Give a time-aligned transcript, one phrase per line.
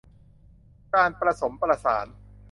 [0.93, 2.05] การประสมประสาน